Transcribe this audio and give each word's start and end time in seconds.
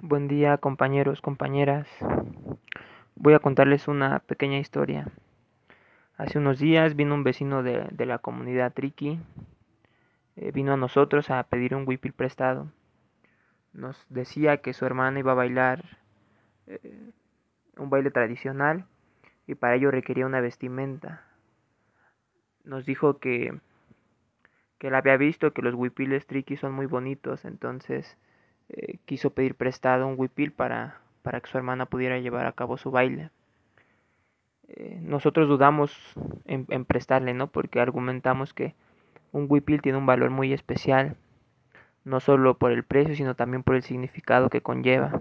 Buen 0.00 0.26
día 0.26 0.56
compañeros, 0.56 1.20
compañeras. 1.20 1.86
Voy 3.14 3.34
a 3.34 3.38
contarles 3.40 3.88
una 3.88 4.20
pequeña 4.20 4.58
historia. 4.58 5.06
Hace 6.16 6.38
unos 6.38 6.58
días 6.58 6.96
vino 6.96 7.14
un 7.14 7.24
vecino 7.24 7.62
de, 7.62 7.86
de 7.90 8.06
la 8.06 8.18
comunidad 8.18 8.72
Triki. 8.72 9.20
eh, 10.36 10.50
vino 10.52 10.72
a 10.72 10.78
nosotros 10.78 11.30
a 11.30 11.42
pedir 11.42 11.74
un 11.74 11.86
huipil 11.86 12.14
prestado. 12.14 12.72
Nos 13.74 14.06
decía 14.08 14.56
que 14.58 14.72
su 14.72 14.86
hermana 14.86 15.18
iba 15.18 15.32
a 15.32 15.36
bailar 15.36 15.84
eh, 16.66 17.10
un 17.76 17.90
baile 17.90 18.10
tradicional 18.10 18.86
y 19.46 19.54
para 19.56 19.74
ello 19.74 19.90
requería 19.90 20.26
una 20.26 20.40
vestimenta. 20.40 21.22
Nos 22.64 22.86
dijo 22.86 23.18
que, 23.18 23.60
que 24.78 24.88
él 24.88 24.94
había 24.94 25.18
visto 25.18 25.52
que 25.52 25.62
los 25.62 25.74
huipiles 25.74 26.26
Triki 26.26 26.56
son 26.56 26.72
muy 26.72 26.86
bonitos, 26.86 27.44
entonces 27.44 28.16
eh, 28.68 28.98
quiso 29.04 29.30
pedir 29.30 29.54
prestado 29.54 30.06
un 30.06 30.14
huipil 30.18 30.52
para, 30.52 31.00
para 31.22 31.40
que 31.40 31.50
su 31.50 31.58
hermana 31.58 31.86
pudiera 31.86 32.18
llevar 32.18 32.46
a 32.46 32.52
cabo 32.52 32.76
su 32.76 32.90
baile. 32.90 33.30
Eh, 34.68 34.98
nosotros 35.02 35.48
dudamos 35.48 35.94
en, 36.44 36.66
en, 36.70 36.84
prestarle, 36.84 37.34
¿no? 37.34 37.48
Porque 37.48 37.80
argumentamos 37.80 38.54
que 38.54 38.74
un 39.32 39.46
huipil 39.48 39.82
tiene 39.82 39.98
un 39.98 40.06
valor 40.06 40.30
muy 40.30 40.52
especial, 40.52 41.16
no 42.04 42.20
solo 42.20 42.56
por 42.56 42.72
el 42.72 42.84
precio, 42.84 43.14
sino 43.14 43.34
también 43.34 43.62
por 43.62 43.76
el 43.76 43.82
significado 43.82 44.48
que 44.48 44.62
conlleva. 44.62 45.20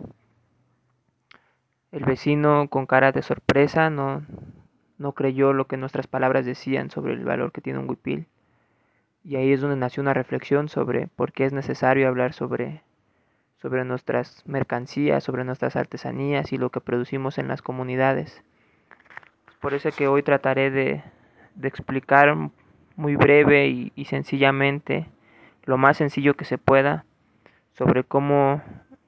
El 1.92 2.06
vecino, 2.06 2.70
con 2.70 2.86
cara 2.86 3.12
de 3.12 3.22
sorpresa, 3.22 3.90
no, 3.90 4.24
no 4.98 5.12
creyó 5.12 5.52
lo 5.52 5.66
que 5.66 5.76
nuestras 5.76 6.08
palabras 6.08 6.46
decían 6.46 6.90
sobre 6.90 7.14
el 7.14 7.26
valor 7.26 7.52
que 7.52 7.60
tiene 7.60 7.80
un 7.80 7.90
huipil. 7.90 8.28
Y 9.26 9.36
ahí 9.36 9.52
es 9.52 9.62
donde 9.62 9.76
nació 9.76 10.02
una 10.02 10.14
reflexión 10.14 10.70
sobre 10.70 11.08
por 11.08 11.34
qué 11.34 11.46
es 11.46 11.54
necesario 11.54 12.08
hablar 12.08 12.34
sobre 12.34 12.82
sobre 13.62 13.86
nuestras 13.86 14.44
mercancías, 14.48 15.24
sobre 15.24 15.44
nuestras 15.44 15.76
artesanías 15.76 16.52
y 16.52 16.58
lo 16.58 16.72
que 16.72 16.82
producimos 16.82 17.38
en 17.38 17.48
las 17.48 17.62
comunidades. 17.62 18.44
Por 19.60 19.76
eso 19.76 19.92
que 19.92 20.08
hoy 20.08 20.24
trataré 20.24 20.72
de, 20.72 21.04
explicar 21.62 22.36
muy 22.96 23.16
breve 23.16 23.68
y, 23.68 23.92
y, 23.96 24.06
sencillamente, 24.06 25.06
lo 25.66 25.78
más 25.78 25.98
sencillo 25.98 26.34
que 26.34 26.46
se 26.46 26.58
pueda, 26.58 27.06
sobre 27.74 28.04
cómo 28.04 28.64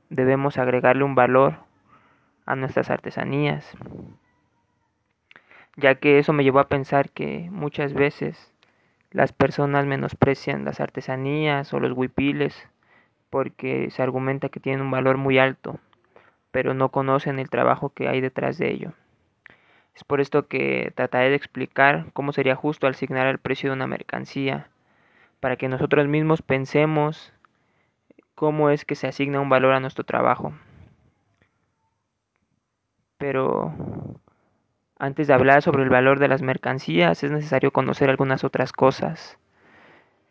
debemos 0.09 0.59
agregarle 0.59 1.03
un 1.03 1.16
valor 1.16 1.56
a 2.45 2.56
nuestras 2.56 2.91
artesanías, 2.91 3.75
ya 5.75 5.95
que 5.95 6.19
eso 6.19 6.33
me 6.33 6.44
llevó 6.44 6.59
a 6.59 6.67
pensar 6.67 7.09
que 7.09 7.50
muchas 7.52 7.94
veces 7.94 8.53
las 9.09 9.33
personas 9.33 9.88
menosprecian 9.88 10.66
las 10.66 10.80
artesanías 10.80 11.73
o 11.73 11.80
los 11.80 11.97
huipiles 11.97 12.67
porque 13.34 13.89
se 13.89 14.03
argumenta 14.03 14.50
que 14.50 14.59
tienen 14.59 14.86
un 14.86 14.92
valor 14.92 15.17
muy 15.17 15.39
alto, 15.39 15.80
pero 16.52 16.76
no 16.76 16.89
conocen 16.89 17.40
el 17.40 17.50
trabajo 17.50 17.90
que 17.90 18.08
hay 18.08 18.22
detrás 18.22 18.59
de 18.59 18.70
ello. 18.70 18.94
Es 19.95 20.03
por 20.03 20.22
esto 20.22 20.45
que 20.45 20.94
trataré 20.94 21.31
de 21.31 21.36
explicar 21.36 22.06
cómo 22.14 22.31
sería 22.31 22.56
justo 22.56 22.86
asignar 22.86 23.25
el 23.25 23.40
precio 23.40 23.72
de 23.72 23.75
una 23.75 23.88
mercancía, 23.88 24.67
para 25.40 25.56
que 25.56 25.67
nosotros 25.67 26.08
mismos 26.08 26.44
pensemos 26.44 27.34
cómo 28.36 28.70
es 28.70 28.86
que 28.86 28.94
se 28.94 29.08
asigna 29.08 29.42
un 29.42 29.50
valor 29.50 29.73
a 29.73 29.80
nuestro 29.80 30.03
trabajo. 30.03 30.53
Pero 33.18 33.73
antes 35.00 35.25
de 35.25 35.34
hablar 35.34 35.64
sobre 35.64 35.81
el 35.81 35.90
valor 35.90 36.20
de 36.20 36.28
las 36.28 36.44
mercancías 36.44 37.23
es 37.23 37.31
necesario 37.31 37.72
conocer 37.72 38.12
algunas 38.12 38.44
otras 38.44 38.72
cosas. 38.72 39.40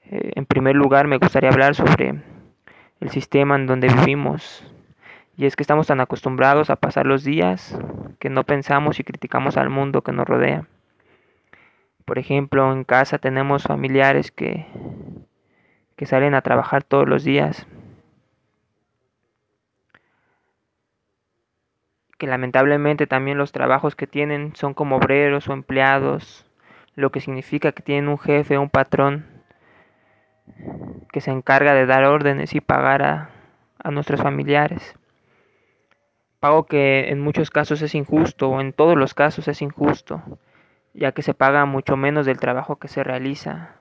Eh, 0.04 0.34
en 0.36 0.46
primer 0.46 0.76
lugar 0.76 1.08
me 1.08 1.18
gustaría 1.18 1.50
hablar 1.50 1.74
sobre 1.74 2.22
el 3.02 3.10
sistema 3.10 3.56
en 3.56 3.66
donde 3.66 3.88
vivimos. 3.88 4.64
Y 5.36 5.46
es 5.46 5.56
que 5.56 5.64
estamos 5.64 5.88
tan 5.88 6.00
acostumbrados 6.00 6.70
a 6.70 6.76
pasar 6.76 7.04
los 7.04 7.24
días 7.24 7.76
que 8.20 8.30
no 8.30 8.44
pensamos 8.44 9.00
y 9.00 9.04
criticamos 9.04 9.56
al 9.56 9.70
mundo 9.70 10.02
que 10.02 10.12
nos 10.12 10.26
rodea. 10.26 10.68
Por 12.04 12.20
ejemplo, 12.20 12.72
en 12.72 12.84
casa 12.84 13.18
tenemos 13.18 13.64
familiares 13.64 14.30
que, 14.30 14.66
que 15.96 16.06
salen 16.06 16.34
a 16.34 16.42
trabajar 16.42 16.84
todos 16.84 17.08
los 17.08 17.24
días. 17.24 17.66
Que 22.18 22.28
lamentablemente 22.28 23.08
también 23.08 23.36
los 23.36 23.50
trabajos 23.50 23.96
que 23.96 24.06
tienen 24.06 24.54
son 24.54 24.74
como 24.74 24.96
obreros 24.96 25.48
o 25.48 25.54
empleados, 25.54 26.46
lo 26.94 27.10
que 27.10 27.20
significa 27.20 27.72
que 27.72 27.82
tienen 27.82 28.08
un 28.08 28.18
jefe 28.18 28.58
un 28.58 28.70
patrón 28.70 29.31
que 31.12 31.20
se 31.20 31.30
encarga 31.30 31.74
de 31.74 31.86
dar 31.86 32.04
órdenes 32.04 32.54
y 32.54 32.60
pagar 32.60 33.02
a, 33.02 33.30
a 33.82 33.90
nuestros 33.90 34.20
familiares. 34.20 34.96
Pago 36.40 36.66
que 36.66 37.10
en 37.10 37.20
muchos 37.20 37.50
casos 37.50 37.82
es 37.82 37.94
injusto 37.94 38.48
o 38.48 38.60
en 38.60 38.72
todos 38.72 38.96
los 38.96 39.14
casos 39.14 39.46
es 39.46 39.62
injusto, 39.62 40.22
ya 40.94 41.12
que 41.12 41.22
se 41.22 41.34
paga 41.34 41.64
mucho 41.66 41.96
menos 41.96 42.26
del 42.26 42.40
trabajo 42.40 42.76
que 42.76 42.88
se 42.88 43.04
realiza, 43.04 43.76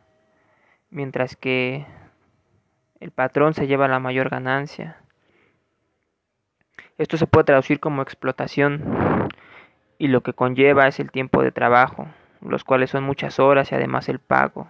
mientras 0.89 1.35
que 1.35 1.85
el 2.99 3.11
patrón 3.11 3.53
se 3.53 3.65
lleva 3.65 3.87
la 3.87 3.99
mayor 3.99 4.29
ganancia. 4.29 4.97
Esto 6.97 7.17
se 7.17 7.25
puede 7.25 7.45
traducir 7.45 7.79
como 7.79 8.03
explotación 8.03 9.27
y 9.97 10.07
lo 10.07 10.21
que 10.21 10.33
conlleva 10.33 10.87
es 10.87 10.99
el 10.99 11.09
tiempo 11.09 11.41
de 11.41 11.51
trabajo, 11.51 12.07
los 12.41 12.63
cuales 12.63 12.91
son 12.91 13.03
muchas 13.03 13.39
horas 13.39 13.71
y 13.71 13.75
además 13.75 14.07
el 14.07 14.19
pago 14.19 14.67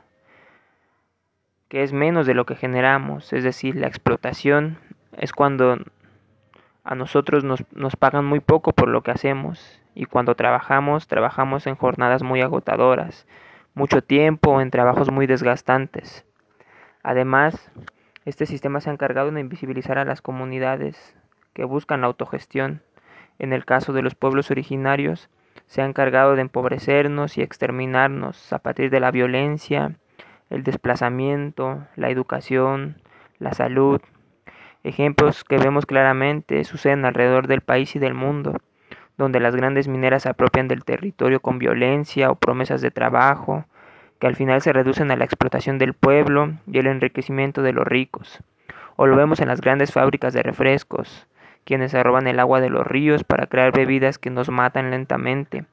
que 1.71 1.83
es 1.83 1.93
menos 1.93 2.27
de 2.27 2.33
lo 2.33 2.45
que 2.45 2.57
generamos, 2.57 3.31
es 3.31 3.45
decir, 3.45 3.77
la 3.77 3.87
explotación 3.87 4.77
es 5.13 5.31
cuando 5.31 5.77
a 6.83 6.95
nosotros 6.95 7.45
nos, 7.45 7.63
nos, 7.73 7.95
pagan 7.95 8.25
muy 8.25 8.41
poco 8.41 8.73
por 8.73 8.89
lo 8.89 9.03
que 9.03 9.11
hacemos 9.11 9.79
y 9.95 10.03
cuando 10.03 10.35
trabajamos, 10.35 11.07
trabajamos 11.07 11.67
en 11.67 11.75
jornadas 11.75 12.23
muy 12.23 12.41
agotadoras, 12.41 13.25
mucho 13.73 14.03
tiempo, 14.03 14.59
en 14.59 14.69
trabajos 14.69 15.13
muy 15.13 15.27
desgastantes. 15.27 16.25
Además, 17.03 17.71
este 18.25 18.45
sistema 18.47 18.81
se 18.81 18.89
ha 18.89 18.93
encargado 18.93 19.31
de 19.31 19.39
invisibilizar 19.39 19.97
a 19.97 20.03
las 20.03 20.21
comunidades 20.21 21.15
que 21.53 21.63
buscan 21.63 22.01
la 22.01 22.07
autogestión. 22.07 22.81
En 23.39 23.53
el 23.53 23.63
caso 23.63 23.93
de 23.93 24.01
los 24.01 24.13
pueblos 24.13 24.51
originarios, 24.51 25.29
se 25.67 25.81
ha 25.81 25.85
encargado 25.85 26.35
de 26.35 26.41
empobrecernos 26.41 27.37
y 27.37 27.41
exterminarnos 27.41 28.51
a 28.51 28.59
partir 28.59 28.89
de 28.89 28.99
la 28.99 29.11
violencia, 29.11 29.95
el 30.51 30.63
desplazamiento, 30.63 31.87
la 31.95 32.09
educación, 32.09 32.97
la 33.39 33.53
salud. 33.53 34.01
Ejemplos 34.83 35.43
que 35.45 35.57
vemos 35.57 35.85
claramente 35.85 36.63
suceden 36.65 37.05
alrededor 37.05 37.47
del 37.47 37.61
país 37.61 37.95
y 37.95 37.99
del 37.99 38.13
mundo, 38.13 38.57
donde 39.17 39.39
las 39.39 39.55
grandes 39.55 39.87
mineras 39.87 40.23
se 40.23 40.29
apropian 40.29 40.67
del 40.67 40.83
territorio 40.83 41.39
con 41.39 41.57
violencia 41.57 42.29
o 42.29 42.35
promesas 42.35 42.81
de 42.81 42.91
trabajo, 42.91 43.65
que 44.19 44.27
al 44.27 44.35
final 44.35 44.61
se 44.61 44.73
reducen 44.73 45.09
a 45.09 45.15
la 45.15 45.23
explotación 45.23 45.77
del 45.77 45.93
pueblo 45.93 46.53
y 46.67 46.77
el 46.79 46.87
enriquecimiento 46.87 47.63
de 47.63 47.73
los 47.73 47.87
ricos. 47.87 48.43
O 48.97 49.07
lo 49.07 49.15
vemos 49.15 49.39
en 49.39 49.47
las 49.47 49.61
grandes 49.61 49.93
fábricas 49.93 50.33
de 50.33 50.43
refrescos, 50.43 51.27
quienes 51.63 51.91
se 51.91 52.03
roban 52.03 52.27
el 52.27 52.39
agua 52.39 52.59
de 52.59 52.69
los 52.69 52.85
ríos 52.85 53.23
para 53.23 53.47
crear 53.47 53.71
bebidas 53.71 54.19
que 54.19 54.29
nos 54.29 54.49
matan 54.49 54.91
lentamente 54.91 55.65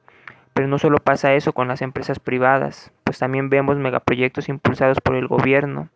pero 0.59 0.67
no 0.67 0.77
solo 0.77 0.97
pasa 0.97 1.35
eso 1.35 1.53
con 1.53 1.69
las 1.69 1.81
empresas 1.81 2.19
privadas, 2.19 2.91
pues 3.09 3.17
también 3.17 3.49
vemos 3.49 3.75
megaproyectos 3.77 4.49
impulsados 4.49 5.01
por 5.01 5.15
el 5.15 5.25
gobierno, 5.25 5.89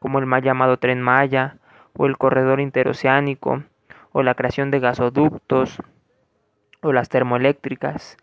como 0.00 0.18
el 0.18 0.26
mal 0.26 0.42
llamado 0.42 0.78
Tren 0.78 1.00
Maya, 1.00 1.58
o 1.96 2.06
el 2.06 2.18
corredor 2.18 2.58
interoceánico, 2.58 3.62
o 4.10 4.24
la 4.24 4.34
creación 4.34 4.72
de 4.72 4.80
gasoductos, 4.80 5.80
o 6.82 6.92
las 6.92 7.08
termoeléctricas, 7.08 8.16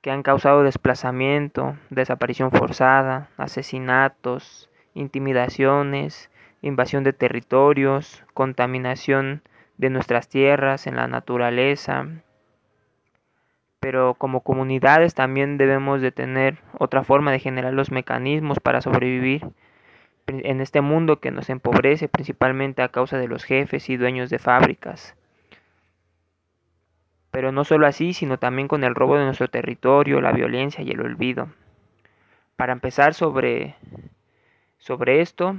que 0.00 0.10
han 0.10 0.22
causado 0.22 0.62
desplazamiento, 0.62 1.76
desaparición 1.90 2.50
forzada, 2.50 3.28
asesinatos, 3.36 4.70
intimidaciones, 4.94 6.30
invasión 6.62 7.04
de 7.04 7.12
territorios, 7.12 8.24
contaminación 8.32 9.42
de 9.76 9.90
nuestras 9.90 10.30
tierras, 10.30 10.86
en 10.86 10.96
la 10.96 11.08
naturaleza, 11.08 12.06
pero 13.80 14.14
como 14.14 14.42
comunidades 14.42 15.14
también 15.14 15.56
debemos 15.56 16.00
de 16.00 16.12
tener 16.12 16.58
otra 16.78 17.04
forma 17.04 17.30
de 17.30 17.38
generar 17.38 17.72
los 17.74 17.90
mecanismos 17.90 18.58
para 18.60 18.80
sobrevivir 18.80 19.46
en 20.26 20.60
este 20.60 20.80
mundo 20.80 21.20
que 21.20 21.30
nos 21.30 21.48
empobrece 21.48 22.08
principalmente 22.08 22.82
a 22.82 22.88
causa 22.88 23.18
de 23.18 23.28
los 23.28 23.44
jefes 23.44 23.88
y 23.88 23.96
dueños 23.96 24.30
de 24.30 24.38
fábricas. 24.38 25.14
Pero 27.30 27.52
no 27.52 27.64
solo 27.64 27.86
así, 27.86 28.12
sino 28.12 28.38
también 28.38 28.68
con 28.68 28.84
el 28.84 28.94
robo 28.94 29.16
de 29.16 29.24
nuestro 29.24 29.48
territorio, 29.48 30.20
la 30.20 30.32
violencia 30.32 30.82
y 30.82 30.90
el 30.90 31.00
olvido. 31.00 31.48
Para 32.56 32.72
empezar 32.72 33.14
sobre, 33.14 33.76
sobre 34.78 35.20
esto 35.20 35.56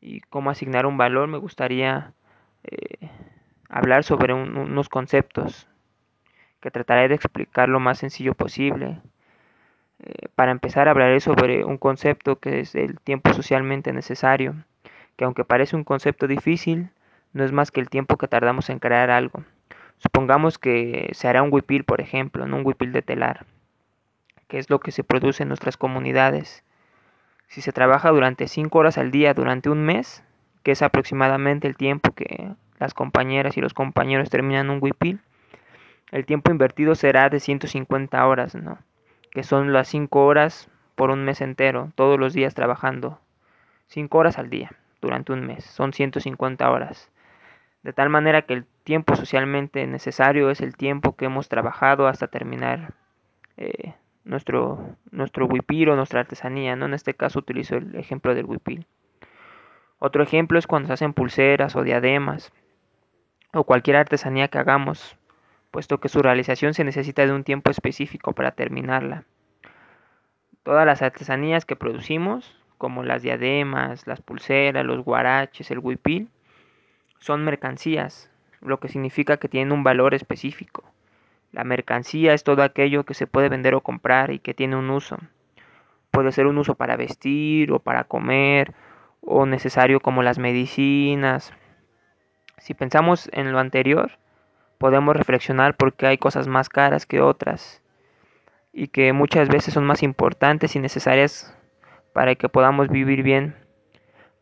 y 0.00 0.20
cómo 0.20 0.50
asignar 0.50 0.84
un 0.84 0.98
valor, 0.98 1.28
me 1.28 1.38
gustaría 1.38 2.12
eh, 2.64 3.08
hablar 3.68 4.04
sobre 4.04 4.34
un, 4.34 4.56
unos 4.56 4.88
conceptos 4.88 5.68
que 6.64 6.70
trataré 6.70 7.08
de 7.08 7.14
explicar 7.14 7.68
lo 7.68 7.78
más 7.78 7.98
sencillo 7.98 8.32
posible. 8.32 8.98
Eh, 9.98 10.28
para 10.34 10.50
empezar 10.50 10.88
hablaré 10.88 11.20
sobre 11.20 11.62
un 11.62 11.76
concepto 11.76 12.36
que 12.36 12.60
es 12.60 12.74
el 12.74 12.98
tiempo 13.00 13.34
socialmente 13.34 13.92
necesario, 13.92 14.54
que 15.18 15.26
aunque 15.26 15.44
parece 15.44 15.76
un 15.76 15.84
concepto 15.84 16.26
difícil, 16.26 16.88
no 17.34 17.44
es 17.44 17.52
más 17.52 17.70
que 17.70 17.80
el 17.80 17.90
tiempo 17.90 18.16
que 18.16 18.28
tardamos 18.28 18.70
en 18.70 18.78
crear 18.78 19.10
algo. 19.10 19.44
Supongamos 19.98 20.56
que 20.56 21.10
se 21.12 21.28
hará 21.28 21.42
un 21.42 21.52
huipil, 21.52 21.84
por 21.84 22.00
ejemplo, 22.00 22.46
no 22.46 22.56
un 22.56 22.64
huipil 22.64 22.92
de 22.92 23.02
telar, 23.02 23.44
que 24.48 24.56
es 24.56 24.70
lo 24.70 24.80
que 24.80 24.90
se 24.90 25.04
produce 25.04 25.42
en 25.42 25.50
nuestras 25.50 25.76
comunidades. 25.76 26.64
Si 27.48 27.60
se 27.60 27.72
trabaja 27.72 28.08
durante 28.08 28.48
5 28.48 28.78
horas 28.78 28.96
al 28.96 29.10
día 29.10 29.34
durante 29.34 29.68
un 29.68 29.84
mes, 29.84 30.24
que 30.62 30.72
es 30.72 30.80
aproximadamente 30.80 31.68
el 31.68 31.76
tiempo 31.76 32.14
que 32.14 32.54
las 32.78 32.94
compañeras 32.94 33.58
y 33.58 33.60
los 33.60 33.74
compañeros 33.74 34.30
terminan 34.30 34.70
un 34.70 34.78
huipil, 34.80 35.20
el 36.10 36.26
tiempo 36.26 36.50
invertido 36.50 36.94
será 36.94 37.28
de 37.28 37.40
150 37.40 38.26
horas, 38.26 38.54
¿no? 38.54 38.78
que 39.34 39.42
son 39.42 39.72
las 39.72 39.88
5 39.88 40.24
horas 40.24 40.70
por 40.94 41.10
un 41.10 41.24
mes 41.24 41.40
entero, 41.40 41.92
todos 41.96 42.18
los 42.18 42.32
días 42.32 42.54
trabajando. 42.54 43.20
5 43.88 44.16
horas 44.16 44.38
al 44.38 44.48
día 44.48 44.70
durante 45.02 45.32
un 45.32 45.44
mes, 45.44 45.64
son 45.64 45.92
150 45.92 46.70
horas. 46.70 47.10
De 47.82 47.92
tal 47.92 48.08
manera 48.08 48.42
que 48.42 48.54
el 48.54 48.64
tiempo 48.84 49.16
socialmente 49.16 49.86
necesario 49.86 50.50
es 50.50 50.60
el 50.60 50.76
tiempo 50.76 51.16
que 51.16 51.26
hemos 51.26 51.48
trabajado 51.48 52.06
hasta 52.06 52.28
terminar 52.28 52.94
eh, 53.56 53.94
nuestro, 54.24 54.96
nuestro 55.10 55.46
huipil 55.46 55.90
o 55.90 55.96
nuestra 55.96 56.20
artesanía. 56.20 56.76
¿no? 56.76 56.86
En 56.86 56.94
este 56.94 57.12
caso 57.12 57.40
utilizo 57.40 57.76
el 57.76 57.94
ejemplo 57.96 58.34
del 58.34 58.46
huipil. 58.46 58.86
Otro 59.98 60.22
ejemplo 60.22 60.58
es 60.58 60.66
cuando 60.66 60.86
se 60.86 60.94
hacen 60.94 61.12
pulseras 61.12 61.76
o 61.76 61.82
diademas 61.82 62.52
o 63.52 63.64
cualquier 63.64 63.96
artesanía 63.96 64.48
que 64.48 64.58
hagamos 64.58 65.18
puesto 65.74 65.98
que 65.98 66.08
su 66.08 66.22
realización 66.22 66.72
se 66.72 66.84
necesita 66.84 67.26
de 67.26 67.32
un 67.32 67.42
tiempo 67.42 67.68
específico 67.68 68.32
para 68.32 68.52
terminarla. 68.52 69.24
Todas 70.62 70.86
las 70.86 71.02
artesanías 71.02 71.64
que 71.64 71.74
producimos, 71.74 72.56
como 72.78 73.02
las 73.02 73.22
diademas, 73.22 74.06
las 74.06 74.22
pulseras, 74.22 74.86
los 74.86 75.04
guaraches, 75.04 75.72
el 75.72 75.80
huipil, 75.80 76.28
son 77.18 77.44
mercancías, 77.44 78.30
lo 78.60 78.78
que 78.78 78.86
significa 78.86 79.38
que 79.38 79.48
tienen 79.48 79.72
un 79.72 79.82
valor 79.82 80.14
específico. 80.14 80.84
La 81.50 81.64
mercancía 81.64 82.34
es 82.34 82.44
todo 82.44 82.62
aquello 82.62 83.02
que 83.02 83.14
se 83.14 83.26
puede 83.26 83.48
vender 83.48 83.74
o 83.74 83.80
comprar 83.80 84.30
y 84.30 84.38
que 84.38 84.54
tiene 84.54 84.76
un 84.76 84.90
uso. 84.90 85.18
Puede 86.12 86.30
ser 86.30 86.46
un 86.46 86.56
uso 86.56 86.76
para 86.76 86.94
vestir 86.94 87.72
o 87.72 87.80
para 87.80 88.04
comer 88.04 88.72
o 89.22 89.44
necesario 89.44 89.98
como 89.98 90.22
las 90.22 90.38
medicinas. 90.38 91.52
Si 92.58 92.74
pensamos 92.74 93.28
en 93.32 93.50
lo 93.50 93.58
anterior, 93.58 94.18
podemos 94.78 95.16
reflexionar 95.16 95.76
por 95.76 95.94
qué 95.94 96.06
hay 96.06 96.18
cosas 96.18 96.48
más 96.48 96.68
caras 96.68 97.06
que 97.06 97.20
otras 97.20 97.82
y 98.72 98.88
que 98.88 99.12
muchas 99.12 99.48
veces 99.48 99.74
son 99.74 99.84
más 99.84 100.02
importantes 100.02 100.74
y 100.74 100.80
necesarias 100.80 101.56
para 102.12 102.34
que 102.34 102.48
podamos 102.48 102.88
vivir 102.88 103.22
bien. 103.22 103.54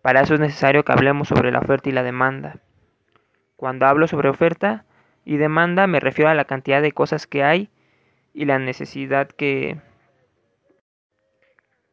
Para 0.00 0.22
eso 0.22 0.34
es 0.34 0.40
necesario 0.40 0.84
que 0.84 0.92
hablemos 0.92 1.28
sobre 1.28 1.52
la 1.52 1.60
oferta 1.60 1.88
y 1.88 1.92
la 1.92 2.02
demanda. 2.02 2.56
Cuando 3.56 3.86
hablo 3.86 4.08
sobre 4.08 4.30
oferta 4.30 4.84
y 5.24 5.36
demanda 5.36 5.86
me 5.86 6.00
refiero 6.00 6.30
a 6.30 6.34
la 6.34 6.46
cantidad 6.46 6.82
de 6.82 6.92
cosas 6.92 7.26
que 7.26 7.44
hay 7.44 7.68
y 8.32 8.46
la 8.46 8.58
necesidad 8.58 9.28
que 9.28 9.80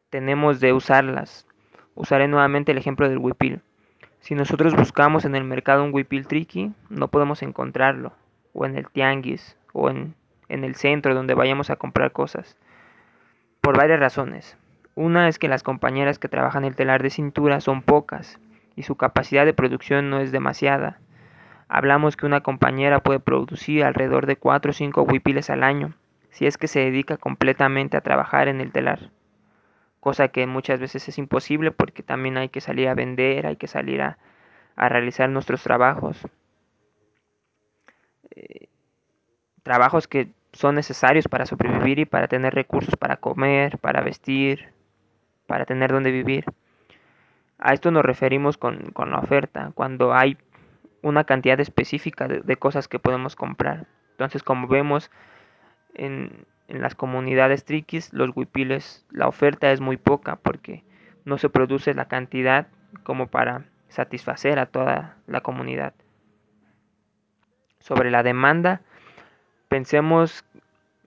tenemos 0.10 0.60
de 0.60 0.74
usarlas. 0.74 1.46
Usaré 1.94 2.28
nuevamente 2.28 2.72
el 2.72 2.78
ejemplo 2.78 3.10
del 3.10 3.18
huipil. 3.18 3.62
Si 4.22 4.34
nosotros 4.34 4.76
buscamos 4.76 5.26
en 5.26 5.36
el 5.36 5.44
mercado 5.44 5.84
un 5.84 5.94
huipil 5.94 6.26
tricky, 6.26 6.72
no 6.90 7.10
podemos 7.10 7.44
encontrarlo 7.44 8.14
o 8.54 8.66
en 8.66 8.78
el 8.78 8.88
tianguis 8.88 9.57
o 9.74 9.90
en, 9.90 10.16
en 10.48 10.63
el 10.63 10.75
centro 10.75 11.16
donde 11.16 11.34
vayamos 11.34 11.69
a 11.69 11.75
comprar 11.75 12.12
cosas. 12.12 12.57
Por 13.62 13.78
varias 13.78 14.00
razones. 14.00 14.57
Una 14.96 15.28
es 15.28 15.40
que 15.40 15.48
las 15.48 15.63
compañeras 15.63 16.19
que 16.19 16.28
trabajan 16.28 16.66
el 16.66 16.75
telar 16.75 17.04
de 17.04 17.10
cintura 17.10 17.62
son 17.62 17.81
pocas 17.81 18.40
y 18.75 18.84
su 18.84 18.96
capacidad 18.96 19.46
de 19.46 19.54
producción 19.54 20.10
no 20.10 20.19
es 20.19 20.31
demasiada. 20.31 21.00
Hablamos 21.68 22.18
que 22.18 22.25
una 22.25 22.42
compañera 22.42 23.00
puede 23.01 23.19
producir 23.19 23.84
alrededor 23.84 24.25
de 24.25 24.38
4 24.38 24.72
o 24.72 24.74
5 24.74 25.04
huipiles 25.04 25.50
al 25.50 25.63
año, 25.63 25.94
si 26.31 26.48
es 26.48 26.57
que 26.57 26.68
se 26.68 26.80
dedica 26.80 27.18
completamente 27.18 27.95
a 27.95 28.02
trabajar 28.02 28.48
en 28.48 28.60
el 28.60 28.72
telar. 28.72 29.12
Cosa 30.00 30.30
que 30.30 30.48
muchas 30.48 30.80
veces 30.80 31.07
es 31.07 31.18
imposible 31.18 31.72
porque 31.72 32.04
también 32.04 32.38
hay 32.38 32.50
que 32.50 32.62
salir 32.62 32.88
a 32.88 32.95
vender, 32.95 33.45
hay 33.45 33.57
que 33.57 33.68
salir 33.68 34.02
a, 34.02 34.18
a 34.75 34.90
realizar 34.90 35.30
nuestros 35.30 35.62
trabajos. 35.62 36.25
Eh, 38.31 38.68
trabajos 39.64 40.08
que 40.08 40.30
son 40.54 40.76
necesarios 40.76 41.28
para 41.28 41.46
sobrevivir 41.46 42.00
y 42.00 42.06
para 42.06 42.28
tener 42.28 42.54
recursos 42.56 42.96
para 42.96 43.18
comer, 43.18 43.78
para 43.78 44.02
vestir, 44.02 44.70
para 45.48 45.66
tener 45.66 45.92
donde 45.92 46.12
vivir. 46.12 46.46
A 47.60 47.74
esto 47.74 47.92
nos 47.92 48.04
referimos 48.04 48.58
con, 48.58 48.94
la 48.96 49.20
oferta, 49.20 49.72
cuando 49.76 50.14
hay 50.14 50.38
una 51.02 51.24
cantidad 51.26 51.60
específica 51.60 52.28
de, 52.28 52.58
cosas 52.58 52.88
que 52.88 53.00
podemos 53.00 53.36
comprar. 53.36 53.86
Entonces, 54.12 54.44
como 54.44 54.68
vemos 54.68 55.12
en, 55.94 56.46
en 56.68 56.81
las 56.81 56.96
comunidades 56.96 57.66
triquis, 57.66 58.14
los 58.14 58.36
huipiles, 58.36 59.06
la 59.12 59.28
oferta 59.28 59.72
es 59.72 59.81
muy 59.81 59.98
poca 59.98 60.38
porque 60.38 60.84
no 61.26 61.38
se 61.38 61.50
produce 61.50 61.94
la 61.94 62.08
cantidad 62.08 62.68
como 63.04 63.28
para 63.28 63.66
satisfacer 63.90 64.58
a 64.60 64.68
toda 64.68 65.18
la 65.28 65.42
comunidad 65.42 65.94
sobre 67.80 68.12
la 68.12 68.24
demanda, 68.24 68.81
pensemos 69.68 70.46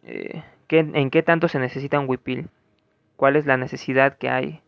eh, 0.05 0.43
que, 0.69 0.79
en 0.79 1.11
qué 1.11 1.23
tanto 1.23 1.49
se 1.49 1.59
necesita 1.59 2.01
un 2.01 2.09
huipil, 2.09 2.49
cuál 3.17 3.37
es 3.37 3.47
la 3.47 3.57
necesidad 3.57 4.17
que 4.17 4.31
hay. 4.31 4.63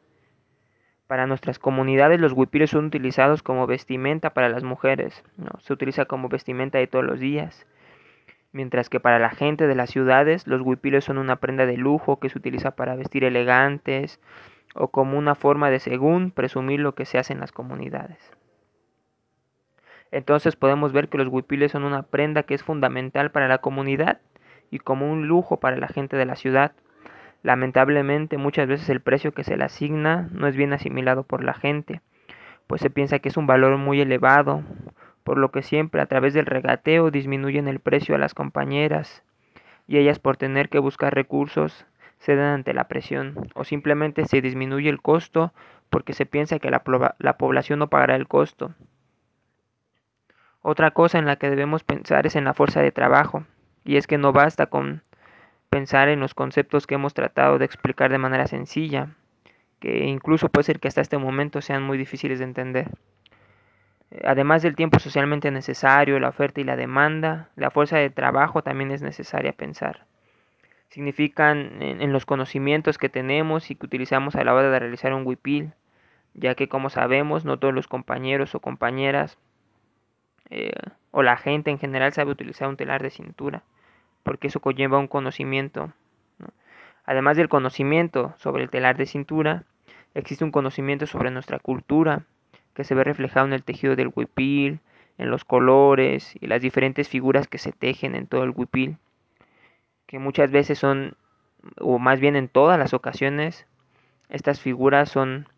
Para 1.07 1.27
nuestras 1.27 1.59
comunidades 1.59 2.21
los 2.21 2.33
huipiles 2.33 2.71
son 2.71 2.87
utilizados 2.87 3.43
como 3.43 3.67
vestimenta 3.67 4.31
para 4.31 4.49
las 4.49 4.65
mujeres, 4.65 5.23
¿no? 5.37 5.51
se 5.61 5.73
utiliza 5.73 6.07
como 6.07 6.29
vestimenta 6.29 6.79
de 6.79 6.87
todos 6.87 7.05
los 7.05 7.21
días. 7.21 7.67
Mientras 8.53 8.89
que 8.89 9.01
para 9.01 9.19
la 9.19 9.31
gente 9.31 9.67
de 9.67 9.75
las 9.75 9.91
ciudades 9.91 10.47
los 10.47 10.61
huipiles 10.61 11.05
son 11.05 11.19
una 11.19 11.37
prenda 11.37 11.67
de 11.67 11.77
lujo 11.77 12.21
que 12.21 12.29
se 12.29 12.39
utiliza 12.39 12.71
para 12.71 12.95
vestir 12.95 13.25
elegantes 13.25 14.21
o 14.75 14.89
como 14.89 15.19
una 15.19 15.35
forma 15.35 15.71
de 15.71 15.81
según 15.81 16.31
presumir 16.31 16.81
lo 16.81 16.95
que 16.95 17.05
se 17.05 17.19
hace 17.19 17.33
en 17.33 17.41
las 17.41 17.53
comunidades. 17.53 18.19
Entonces 20.15 20.55
podemos 20.55 20.93
ver 20.93 21.09
que 21.09 21.19
los 21.19 21.27
huipiles 21.27 21.73
son 21.73 21.83
una 21.83 22.05
prenda 22.05 22.45
que 22.45 22.55
es 22.55 22.63
fundamental 22.63 23.33
para 23.33 23.49
la 23.49 23.59
comunidad 23.59 24.21
y 24.71 24.79
como 24.79 25.11
un 25.11 25.27
lujo 25.27 25.59
para 25.59 25.77
la 25.77 25.89
gente 25.89 26.17
de 26.17 26.25
la 26.25 26.37
ciudad. 26.37 26.71
Lamentablemente 27.43 28.39
muchas 28.39 28.69
veces 28.69 28.89
el 28.91 29.01
precio 29.01 29.33
que 29.33 29.43
se 29.43 29.57
le 29.57 29.65
asigna 29.65 30.29
no 30.31 30.47
es 30.47 30.55
bien 30.55 30.73
asimilado 30.73 31.25
por 31.25 31.43
la 31.43 31.53
gente, 31.53 32.01
pues 32.69 32.81
se 32.81 32.91
piensa 32.91 33.19
que 33.19 33.29
es 33.29 33.37
un 33.37 33.49
valor 33.49 33.77
muy 33.77 34.01
elevado, 34.01 34.63
por 35.25 35.37
lo 35.37 35.51
que 35.51 35.63
siempre 35.63 36.01
a 36.01 36.07
través 36.07 36.33
del 36.33 36.47
regateo 36.47 37.11
disminuyen 37.11 37.67
el 37.67 37.81
precio 37.81 38.15
a 38.15 38.19
las 38.19 38.35
compañeras 38.35 39.25
y 39.89 39.99
ellas 39.99 40.21
por 40.21 40.37
tener 40.37 40.69
que 40.69 40.79
buscar 40.79 41.13
recursos 41.13 41.87
ceden 42.21 42.45
ante 42.45 42.73
la 42.73 42.87
presión 42.87 43.49
o 43.55 43.65
simplemente 43.65 44.27
se 44.27 44.41
disminuye 44.41 44.89
el 44.91 45.03
costo 45.03 45.53
porque 45.91 46.13
se 46.13 46.25
piensa 46.25 46.61
que 46.61 46.71
la, 46.71 46.85
la 47.19 47.37
población 47.37 47.81
no 47.81 47.89
pagará 47.89 48.15
el 48.15 48.29
costo. 48.29 48.75
Otra 50.67 50.93
cosa 50.93 51.19
en 51.19 51.27
la 51.27 51.37
que 51.37 51.51
debemos 51.51 51.85
pensar 51.85 52.27
es 52.27 52.37
en 52.37 52.45
la 52.45 52.55
fuerza 52.55 52.81
de 52.81 52.91
trabajo, 52.91 53.45
y 53.85 53.99
es 53.99 54.07
que 54.07 54.17
no 54.17 54.33
basta 54.33 54.65
con 54.65 55.03
pensar 55.69 56.09
en 56.09 56.21
los 56.21 56.33
conceptos 56.33 56.87
que 56.87 56.95
hemos 56.95 57.13
tratado 57.13 57.59
de 57.59 57.67
explicar 57.67 58.11
de 58.11 58.17
manera 58.17 58.47
sencilla, 58.47 59.11
que 59.79 60.07
incluso 60.07 60.49
puede 60.49 60.65
ser 60.65 60.81
que 60.81 60.89
hasta 60.89 61.03
este 61.03 61.19
momento 61.19 61.61
sean 61.61 61.83
muy 61.83 61.99
difíciles 61.99 62.39
de 62.39 62.47
entender. 62.47 62.89
Además 64.25 64.63
del 64.63 64.75
tiempo 64.75 64.99
socialmente 65.01 65.51
necesario, 65.51 66.19
la 66.19 66.31
oferta 66.31 66.63
y 66.63 66.65
la 66.65 66.77
demanda, 66.77 67.51
la 67.57 67.71
fuerza 67.71 67.99
de 67.99 68.09
trabajo 68.09 68.63
también 68.63 68.91
es 68.91 69.03
necesaria 69.03 69.53
pensar. 69.53 70.07
Significan 70.89 71.83
en, 71.83 72.11
los 72.11 72.25
conocimientos 72.25 72.97
que 72.97 73.11
tenemos 73.11 73.71
y 73.71 73.75
que 73.75 73.85
utilizamos 73.85 74.35
a 74.35 74.45
la 74.45 74.55
hora 74.55 74.71
de 74.71 74.79
realizar 74.79 75.13
un 75.13 75.27
huipil, 75.27 75.75
ya 76.33 76.55
que 76.55 76.71
como 76.71 76.89
sabemos 76.89 77.45
no 77.45 77.59
todos 77.59 77.75
los 77.75 77.87
compañeros 77.87 78.55
o 78.55 78.61
compañeras 78.61 79.37
eh, 80.51 80.73
o 81.11 81.23
la 81.23 81.37
gente 81.37 81.71
en 81.71 81.79
general 81.79 82.13
sabe 82.13 82.31
utilizar 82.31 82.69
un 82.69 82.77
telar 82.77 83.03
de 83.03 83.11
cintura, 83.11 83.63
porque 84.23 84.49
eso 84.49 84.61
conlleva 84.61 84.99
un 84.99 85.09
conocimiento. 85.09 85.93
¿no? 86.39 86.49
Además 87.05 87.37
del 87.37 87.49
conocimiento 87.49 88.35
sobre 88.39 88.65
el 88.65 88.71
telar 88.71 88.97
de 88.97 89.07
cintura, 89.07 89.65
existe 90.15 90.45
un 90.45 90.53
conocimiento 90.53 91.07
sobre 91.07 91.31
nuestra 91.31 91.59
cultura, 91.59 92.23
que 92.75 92.85
se 92.85 92.95
ve 92.95 93.05
reflejado 93.05 93.47
en 93.47 93.53
el 93.53 93.63
tejido 93.63 93.97
del 93.97 94.11
huipil, 94.15 94.81
en 95.17 95.31
los 95.31 95.45
colores 95.45 96.35
y 96.41 96.47
las 96.47 96.61
diferentes 96.61 97.09
figuras 97.09 97.47
que 97.47 97.59
se 97.59 97.73
tejen 97.73 98.15
en 98.17 98.27
todo 98.27 98.43
el 98.43 98.51
huipil, 98.51 98.99
que 100.07 100.19
muchas 100.19 100.51
veces 100.51 100.79
son, 100.79 101.17
o 101.79 101.99
más 101.99 102.21
bien 102.21 102.37
en 102.37 102.49
todas 102.49 102.79
las 102.79 102.95
ocasiones, 102.95 103.67
estas 104.29 104.61
figuras 104.61 105.09
son 105.09 105.49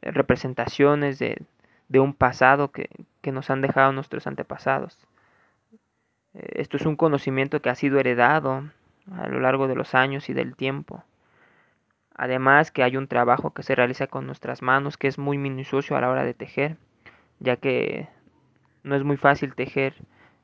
representaciones 0.00 1.18
de, 1.18 1.42
de 1.90 1.98
un 1.98 2.14
pasado 2.14 2.70
que, 2.70 2.88
que 3.20 3.32
nos 3.32 3.50
han 3.50 3.60
dejado 3.60 3.92
nuestros 3.92 4.26
antepasados. 4.26 4.96
Eh, 6.34 6.46
esto 6.62 6.76
es 6.76 6.86
un 6.86 6.96
conocimiento 6.96 7.60
que 7.60 7.68
ha 7.68 7.74
sido 7.74 7.98
heredado 7.98 8.64
a 9.12 9.28
lo 9.28 9.40
largo 9.40 9.66
de 9.66 9.74
los 9.74 9.94
años 9.94 10.30
y 10.30 10.32
del 10.32 10.54
tiempo. 10.54 11.04
Además 12.14 12.70
que 12.70 12.84
hay 12.84 12.96
un 12.96 13.08
trabajo 13.08 13.52
que 13.52 13.64
se 13.64 13.74
realiza 13.74 14.06
con 14.06 14.24
nuestras 14.26 14.62
manos 14.62 14.96
que 14.96 15.08
es 15.08 15.18
muy 15.18 15.36
minucioso 15.36 15.96
a 15.96 16.00
la 16.00 16.08
hora 16.10 16.24
de 16.24 16.34
tejer, 16.34 16.76
ya 17.40 17.56
que 17.56 18.08
No 18.84 18.94
es 18.96 19.04
muy 19.04 19.16
fácil 19.16 19.54
tejer 19.54 19.94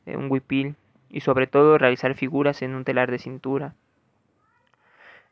eh, 0.05 0.17
un 0.17 0.31
huipil 0.31 0.75
y 1.09 1.21
sobre 1.21 1.47
todo 1.47 1.79
realizar 1.79 2.15
figuras 2.15 2.61
en 2.63 2.75
un 2.75 2.85
telar 2.85 3.11
de 3.11 3.19
cintura. 3.19 3.75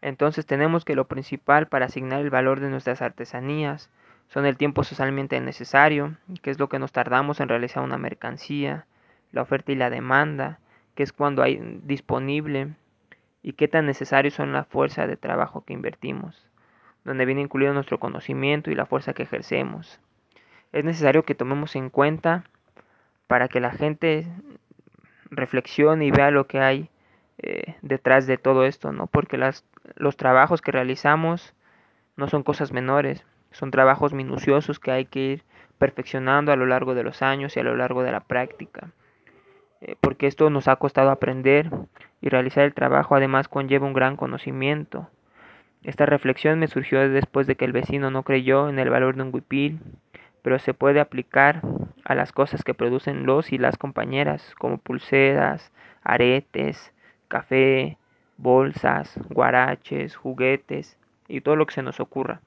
Entonces 0.00 0.46
tenemos 0.46 0.84
que 0.84 0.94
lo 0.94 1.06
principal 1.08 1.66
para 1.66 1.86
asignar 1.86 2.20
el 2.20 2.30
valor 2.30 2.60
de 2.60 2.70
nuestras 2.70 3.02
artesanías 3.02 3.90
son 4.28 4.46
el 4.46 4.56
tiempo 4.56 4.84
socialmente 4.84 5.40
necesario, 5.40 6.16
que 6.42 6.50
es 6.50 6.58
lo 6.58 6.68
que 6.68 6.78
nos 6.78 6.92
tardamos 6.92 7.40
en 7.40 7.48
realizar 7.48 7.82
una 7.82 7.98
mercancía, 7.98 8.86
la 9.32 9.42
oferta 9.42 9.72
y 9.72 9.76
la 9.76 9.90
demanda, 9.90 10.58
que 10.94 11.02
es 11.02 11.12
cuando 11.12 11.42
hay 11.42 11.60
disponible, 11.84 12.74
y 13.42 13.52
qué 13.52 13.68
tan 13.68 13.86
necesarios 13.86 14.34
son 14.34 14.52
la 14.52 14.64
fuerza 14.64 15.06
de 15.06 15.16
trabajo 15.16 15.64
que 15.64 15.74
invertimos, 15.74 16.48
donde 17.04 17.26
viene 17.26 17.42
incluido 17.42 17.74
nuestro 17.74 18.00
conocimiento 18.00 18.70
y 18.70 18.74
la 18.74 18.86
fuerza 18.86 19.12
que 19.12 19.24
ejercemos. 19.24 20.00
Es 20.72 20.84
necesario 20.84 21.24
que 21.24 21.34
tomemos 21.34 21.76
en 21.76 21.90
cuenta 21.90 22.44
para 23.26 23.48
que 23.48 23.60
la 23.60 23.70
gente 23.70 24.26
reflexione 25.30 26.06
y 26.06 26.10
vea 26.10 26.30
lo 26.30 26.46
que 26.46 26.60
hay 26.60 26.90
eh, 27.38 27.76
detrás 27.82 28.26
de 28.26 28.38
todo 28.38 28.64
esto, 28.64 28.92
¿no? 28.92 29.06
Porque 29.06 29.36
las, 29.36 29.64
los 29.96 30.16
trabajos 30.16 30.62
que 30.62 30.72
realizamos 30.72 31.54
no 32.16 32.28
son 32.28 32.42
cosas 32.42 32.72
menores, 32.72 33.24
son 33.54 33.70
trabajos 33.70 34.12
minuciosos 34.12 34.78
que 34.78 34.90
hay 34.90 35.04
que 35.06 35.20
ir 35.20 35.42
perfeccionando 35.78 36.52
a 36.52 36.56
lo 36.56 36.66
largo 36.66 36.94
de 36.94 37.04
los 37.04 37.22
años 37.22 37.56
y 37.56 37.60
a 37.60 37.64
lo 37.64 37.76
largo 37.76 38.02
de 38.02 38.12
la 38.12 38.20
práctica. 38.20 38.90
Eh, 39.80 39.96
porque 40.00 40.26
esto 40.26 40.50
nos 40.50 40.66
ha 40.68 40.76
costado 40.76 41.10
aprender 41.10 41.70
y 42.20 42.28
realizar 42.28 42.64
el 42.64 42.74
trabajo 42.74 43.14
además 43.14 43.48
conlleva 43.48 43.86
un 43.86 43.92
gran 43.92 44.16
conocimiento. 44.16 45.08
Esta 45.82 46.06
reflexión 46.06 46.58
me 46.58 46.66
surgió 46.66 47.08
después 47.08 47.46
de 47.46 47.56
que 47.56 47.64
el 47.64 47.72
vecino 47.72 48.10
no 48.10 48.22
creyó 48.22 48.68
en 48.68 48.78
el 48.78 48.90
valor 48.90 49.16
de 49.16 49.22
un 49.22 49.34
huipil, 49.34 49.80
pero 50.42 50.58
se 50.58 50.74
puede 50.74 51.00
aplicar 51.00 51.60
a 52.04 52.14
las 52.14 52.32
cosas 52.32 52.64
que 52.64 52.74
producen 52.74 53.24
los 53.26 53.52
y 53.52 53.58
las 53.58 53.76
compañeras, 53.76 54.54
como 54.58 54.78
pulseras, 54.78 55.72
aretes, 56.02 56.92
café, 57.28 57.98
bolsas, 58.36 59.18
guaraches, 59.28 60.16
juguetes 60.16 60.98
y 61.28 61.40
todo 61.40 61.56
lo 61.56 61.66
que 61.66 61.74
se 61.74 61.82
nos 61.82 62.00
ocurra. 62.00 62.40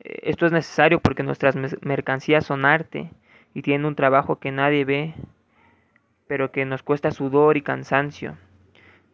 Eh, 0.00 0.20
esto 0.22 0.46
es 0.46 0.52
necesario 0.52 1.00
porque 1.00 1.22
nuestras 1.22 1.56
mercancías 1.82 2.46
son 2.46 2.64
arte 2.64 3.10
y 3.54 3.62
tienen 3.62 3.86
un 3.86 3.94
trabajo 3.94 4.38
que 4.38 4.52
nadie 4.52 4.84
ve, 4.84 5.14
pero 6.26 6.52
que 6.52 6.64
nos 6.64 6.82
cuesta 6.82 7.10
sudor 7.10 7.56
y 7.56 7.62
cansancio. 7.62 8.36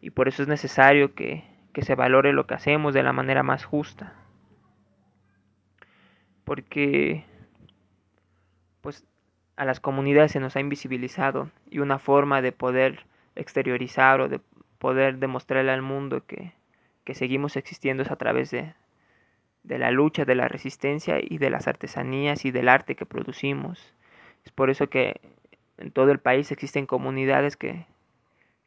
Y 0.00 0.10
por 0.10 0.28
eso 0.28 0.42
es 0.42 0.48
necesario 0.48 1.14
que, 1.14 1.44
que 1.72 1.82
se 1.82 1.94
valore 1.94 2.32
lo 2.32 2.46
que 2.46 2.54
hacemos 2.54 2.94
de 2.94 3.02
la 3.02 3.12
manera 3.12 3.42
más 3.42 3.64
justa 3.64 4.14
porque 6.44 7.24
pues 8.80 9.04
a 9.56 9.64
las 9.64 9.80
comunidades 9.80 10.32
se 10.32 10.40
nos 10.40 10.56
ha 10.56 10.60
invisibilizado 10.60 11.50
y 11.70 11.78
una 11.78 11.98
forma 11.98 12.42
de 12.42 12.52
poder 12.52 13.06
exteriorizar 13.36 14.20
o 14.20 14.28
de 14.28 14.40
poder 14.78 15.18
demostrarle 15.18 15.72
al 15.72 15.82
mundo 15.82 16.26
que, 16.26 16.52
que 17.04 17.14
seguimos 17.14 17.56
existiendo 17.56 18.02
es 18.02 18.10
a 18.10 18.16
través 18.16 18.50
de, 18.50 18.74
de 19.64 19.78
la 19.78 19.90
lucha, 19.90 20.24
de 20.24 20.34
la 20.34 20.48
resistencia 20.48 21.18
y 21.20 21.38
de 21.38 21.50
las 21.50 21.68
artesanías 21.68 22.44
y 22.44 22.50
del 22.50 22.68
arte 22.68 22.96
que 22.96 23.06
producimos. 23.06 23.94
Es 24.44 24.52
por 24.52 24.70
eso 24.70 24.88
que 24.88 25.20
en 25.78 25.90
todo 25.90 26.10
el 26.10 26.18
país 26.18 26.50
existen 26.50 26.86
comunidades 26.86 27.56
que, 27.56 27.86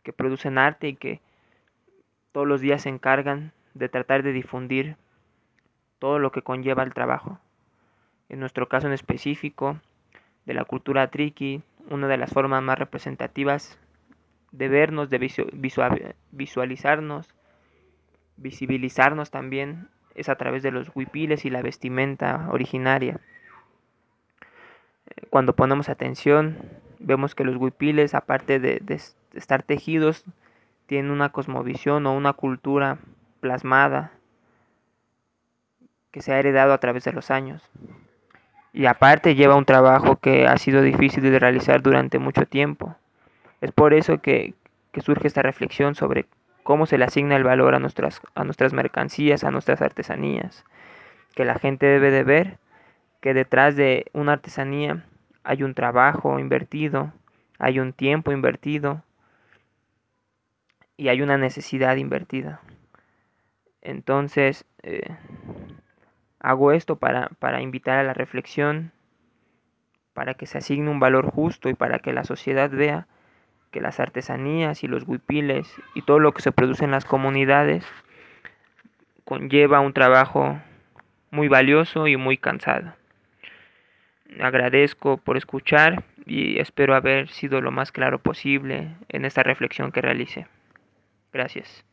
que 0.03 0.13
producen 0.13 0.57
arte 0.57 0.87
y 0.89 0.95
que 0.95 1.19
todos 2.31 2.47
los 2.47 2.61
días 2.61 2.83
se 2.83 2.89
encargan 2.89 3.51
de 3.73 3.89
tratar 3.89 4.23
de 4.23 4.31
difundir 4.31 4.95
todo 5.99 6.19
lo 6.19 6.31
que 6.31 6.41
conlleva 6.41 6.83
el 6.83 6.93
trabajo 6.93 7.39
en 8.29 8.39
nuestro 8.39 8.67
caso 8.67 8.87
en 8.87 8.93
específico, 8.93 9.79
de 10.45 10.53
la 10.53 10.65
cultura 10.65 11.09
triqui, 11.09 11.61
una 11.89 12.07
de 12.07 12.17
las 12.17 12.31
formas 12.31 12.63
más 12.63 12.79
representativas 12.79 13.79
de 14.51 14.67
vernos, 14.67 15.09
de 15.09 15.31
visualizarnos, 16.31 17.29
visibilizarnos 18.37 19.31
también, 19.31 19.89
es 20.15 20.29
a 20.29 20.35
través 20.35 20.63
de 20.63 20.71
los 20.71 20.91
huipiles 20.95 21.45
y 21.45 21.49
la 21.49 21.61
vestimenta 21.61 22.47
originaria. 22.51 23.19
Cuando 25.29 25.55
ponemos 25.55 25.89
atención, 25.89 26.57
vemos 26.99 27.35
que 27.35 27.43
los 27.43 27.57
huipiles, 27.57 28.15
aparte 28.15 28.59
de, 28.59 28.79
de 28.81 28.99
estar 29.33 29.63
tejidos, 29.63 30.25
tienen 30.87 31.11
una 31.11 31.29
cosmovisión 31.29 32.05
o 32.07 32.13
una 32.13 32.33
cultura 32.33 32.97
plasmada 33.39 34.11
que 36.11 36.21
se 36.21 36.33
ha 36.33 36.39
heredado 36.39 36.73
a 36.73 36.79
través 36.79 37.03
de 37.03 37.13
los 37.13 37.29
años 37.29 37.69
y 38.75 38.87
aparte 38.87 39.35
lleva 39.35 39.55
un 39.55 39.63
trabajo 39.63 40.17
que 40.17 40.47
ha 40.47 40.57
sido 40.57 40.81
difícil 40.81 41.23
de 41.23 41.39
realizar 41.39 41.81
durante 41.81 42.19
mucho 42.19 42.45
tiempo. 42.45 42.93
Es 43.61 43.71
por 43.71 43.93
eso 43.93 44.17
que, 44.17 44.53
que, 44.91 44.99
surge 44.99 45.27
esta 45.27 45.41
reflexión 45.41 45.95
sobre 45.95 46.25
cómo 46.65 46.85
se 46.85 46.97
le 46.97 47.05
asigna 47.05 47.37
el 47.37 47.45
valor 47.45 47.75
a 47.75 47.79
nuestras, 47.79 48.21
a 48.35 48.43
nuestras 48.43 48.73
mercancías, 48.73 49.45
a 49.45 49.51
nuestras 49.51 49.81
artesanías, 49.81 50.65
que 51.33 51.45
la 51.45 51.55
gente 51.55 51.85
debe 51.85 52.11
de 52.11 52.23
ver 52.23 52.57
que 53.21 53.33
detrás 53.33 53.77
de 53.77 54.07
una 54.11 54.33
artesanía 54.33 55.05
hay 55.45 55.63
un 55.63 55.73
trabajo 55.73 56.37
invertido, 56.39 57.13
hay 57.59 57.79
un 57.79 57.93
tiempo 57.93 58.33
invertido 58.33 59.01
y 60.97 61.07
hay 61.07 61.21
una 61.21 61.37
necesidad 61.37 61.95
invertida. 61.95 62.59
Entonces, 63.81 64.65
eh, 64.83 65.15
Hago 66.45 66.71
esto 66.71 66.97
para, 66.97 67.29
para 67.39 67.63
invitar 67.63 67.97
a 67.97 68.03
la 68.03 68.13
reflexión, 68.13 68.91
para 70.13 70.35
que 70.35 70.45
se 70.45 70.59
asigne 70.59 70.91
un 70.91 70.99
valor 70.99 71.31
justo 71.31 71.69
y 71.69 71.73
para 71.73 71.97
que 71.97 72.13
la 72.13 72.23
sociedad 72.23 72.69
vea 72.69 73.07
que 73.75 73.81
las 73.81 73.99
artesanías 73.99 74.85
y 74.85 74.87
los 74.87 75.03
huipiles 75.05 75.67
y 75.95 76.01
todo 76.03 76.19
lo 76.19 76.31
que 76.31 76.41
se 76.41 76.53
produce 76.53 76.85
en 76.85 76.91
las 76.91 77.03
comunidades 77.03 77.85
conlleva 79.25 79.81
un 79.81 79.91
trabajo 79.91 80.61
muy 81.29 81.49
valioso 81.49 82.07
y 82.07 82.15
muy 82.15 82.37
cansado. 82.37 82.93
Agradezco 84.39 85.17
por 85.17 85.35
escuchar 85.35 86.05
y 86.25 86.57
espero 86.57 86.95
haber 86.95 87.27
sido 87.27 87.59
lo 87.59 87.71
más 87.71 87.91
claro 87.91 88.19
posible 88.19 88.95
en 89.09 89.25
esta 89.25 89.43
reflexión 89.43 89.91
que 89.91 89.99
realice. 89.99 90.47
Gracias. 91.33 91.83